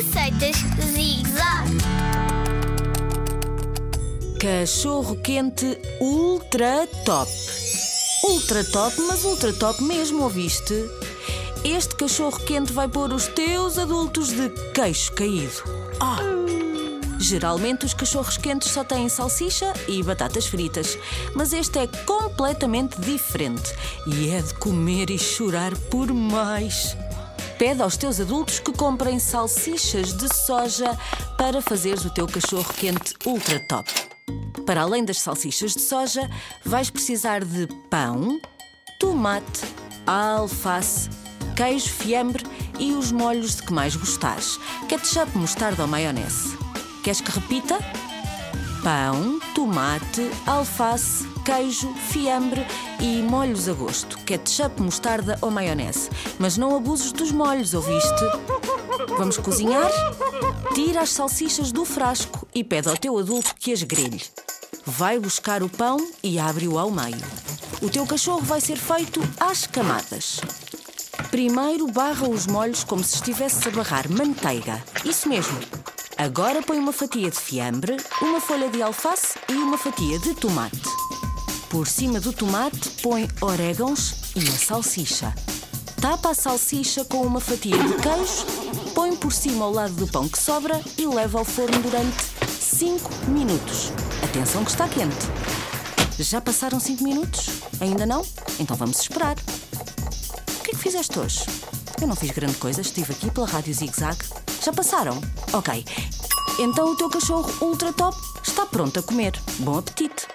Receitas 0.00 0.56
Zig-Zag. 0.94 1.76
Cachorro 4.40 5.16
quente 5.16 5.78
ultra 6.00 6.86
top. 7.04 7.30
Ultra 8.24 8.64
top, 8.64 8.98
mas 9.02 9.24
ultra 9.24 9.52
top 9.52 9.82
mesmo, 9.82 10.22
ouviste? 10.22 10.72
Este 11.62 11.94
cachorro 11.96 12.40
quente 12.46 12.72
vai 12.72 12.88
pôr 12.88 13.12
os 13.12 13.26
teus 13.26 13.76
adultos 13.76 14.28
de 14.30 14.48
queixo 14.72 15.12
caído. 15.12 15.62
Ah! 16.00 16.16
Geralmente 17.18 17.84
os 17.84 17.92
cachorros 17.92 18.38
quentes 18.38 18.70
só 18.70 18.82
têm 18.82 19.06
salsicha 19.10 19.70
e 19.86 20.02
batatas 20.02 20.46
fritas, 20.46 20.96
mas 21.34 21.52
este 21.52 21.78
é 21.78 21.86
completamente 22.06 22.98
diferente 23.02 23.74
e 24.06 24.30
é 24.30 24.40
de 24.40 24.54
comer 24.54 25.10
e 25.10 25.18
chorar 25.18 25.76
por 25.90 26.10
mais. 26.10 26.96
Pede 27.60 27.82
aos 27.82 27.94
teus 27.94 28.18
adultos 28.18 28.58
que 28.58 28.72
comprem 28.72 29.18
salsichas 29.18 30.14
de 30.14 30.34
soja 30.34 30.98
para 31.36 31.60
fazeres 31.60 32.06
o 32.06 32.10
teu 32.14 32.26
cachorro 32.26 32.72
quente 32.72 33.14
ultra 33.26 33.60
top. 33.60 33.92
Para 34.64 34.80
além 34.80 35.04
das 35.04 35.20
salsichas 35.20 35.74
de 35.74 35.82
soja, 35.82 36.26
vais 36.64 36.88
precisar 36.88 37.44
de 37.44 37.68
pão, 37.90 38.40
tomate, 38.98 39.60
alface, 40.06 41.10
queijo, 41.54 41.90
fiambre 41.90 42.44
e 42.78 42.92
os 42.92 43.12
molhos 43.12 43.56
de 43.56 43.64
que 43.64 43.74
mais 43.74 43.94
gostares: 43.94 44.58
ketchup, 44.88 45.36
mostarda 45.36 45.82
ou 45.82 45.88
maionese. 45.88 46.56
Queres 47.04 47.20
que 47.20 47.30
repita? 47.30 47.76
Pão, 48.90 49.38
tomate, 49.54 50.28
alface, 50.44 51.24
queijo, 51.44 51.94
fiambre 52.08 52.66
e 52.98 53.22
molhos 53.22 53.68
a 53.68 53.72
gosto. 53.72 54.18
Ketchup, 54.24 54.82
mostarda 54.82 55.38
ou 55.40 55.48
maionese. 55.48 56.10
Mas 56.40 56.56
não 56.56 56.74
abuses 56.74 57.12
dos 57.12 57.30
molhos, 57.30 57.72
ouviste? 57.72 58.24
Vamos 59.16 59.36
cozinhar? 59.36 59.92
Tira 60.74 61.02
as 61.02 61.10
salsichas 61.10 61.70
do 61.70 61.84
frasco 61.84 62.48
e 62.52 62.64
pede 62.64 62.88
ao 62.88 62.96
teu 62.96 63.16
adulto 63.16 63.54
que 63.54 63.72
as 63.72 63.84
grelhe. 63.84 64.24
Vai 64.84 65.20
buscar 65.20 65.62
o 65.62 65.68
pão 65.68 66.10
e 66.20 66.40
abre-o 66.40 66.76
ao 66.76 66.90
meio. 66.90 67.24
O 67.80 67.88
teu 67.88 68.04
cachorro 68.04 68.42
vai 68.42 68.60
ser 68.60 68.76
feito 68.76 69.22
às 69.38 69.68
camadas. 69.68 70.40
Primeiro 71.30 71.86
barra 71.86 72.28
os 72.28 72.44
molhos 72.48 72.82
como 72.82 73.04
se 73.04 73.14
estivesse 73.14 73.68
a 73.68 73.70
barrar 73.70 74.10
manteiga. 74.10 74.82
Isso 75.04 75.28
mesmo. 75.28 75.60
Agora 76.20 76.62
põe 76.62 76.78
uma 76.78 76.92
fatia 76.92 77.30
de 77.30 77.40
fiambre, 77.40 77.96
uma 78.20 78.42
folha 78.42 78.68
de 78.68 78.82
alface 78.82 79.38
e 79.48 79.54
uma 79.54 79.78
fatia 79.78 80.18
de 80.18 80.34
tomate. 80.34 80.82
Por 81.70 81.86
cima 81.86 82.20
do 82.20 82.30
tomate 82.30 82.90
põe 83.02 83.26
orégãos 83.40 84.16
e 84.36 84.40
a 84.40 84.52
salsicha. 84.52 85.34
Tapa 85.98 86.32
a 86.32 86.34
salsicha 86.34 87.06
com 87.06 87.22
uma 87.22 87.40
fatia 87.40 87.78
de 87.78 87.94
queijo, 87.94 88.44
põe 88.94 89.16
por 89.16 89.32
cima 89.32 89.64
ao 89.64 89.72
lado 89.72 89.94
do 89.94 90.06
pão 90.06 90.28
que 90.28 90.38
sobra 90.38 90.78
e 90.98 91.06
leva 91.06 91.38
ao 91.38 91.44
forno 91.46 91.80
durante 91.80 92.22
5 92.50 93.30
minutos. 93.30 93.90
Atenção 94.22 94.62
que 94.62 94.72
está 94.72 94.86
quente. 94.86 95.26
Já 96.18 96.38
passaram 96.38 96.78
5 96.78 97.02
minutos? 97.02 97.48
Ainda 97.80 98.04
não? 98.04 98.26
Então 98.58 98.76
vamos 98.76 99.00
esperar. 99.00 99.36
Fizeste 100.80 101.18
hoje? 101.18 101.44
Eu 102.00 102.08
não 102.08 102.16
fiz 102.16 102.30
grande 102.30 102.54
coisa, 102.54 102.80
estive 102.80 103.12
aqui 103.12 103.30
pela 103.30 103.46
Rádio 103.46 103.74
Zig 103.74 103.94
Zag. 103.94 104.16
Já 104.64 104.72
passaram? 104.72 105.20
Ok. 105.52 105.84
Então 106.58 106.92
o 106.92 106.96
teu 106.96 107.10
cachorro 107.10 107.52
ultra 107.60 107.92
top 107.92 108.16
está 108.42 108.64
pronto 108.64 108.98
a 108.98 109.02
comer. 109.02 109.38
Bom 109.58 109.76
apetite! 109.76 110.26